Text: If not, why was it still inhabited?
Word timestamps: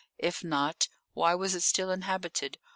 If 0.17 0.43
not, 0.43 0.87
why 1.13 1.35
was 1.35 1.53
it 1.53 1.61
still 1.61 1.91
inhabited? 1.91 2.57